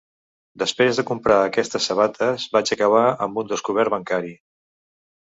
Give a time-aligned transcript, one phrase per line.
[0.61, 4.33] Després de comprar aquestes sabates, vaig acabar amb un descobert bancari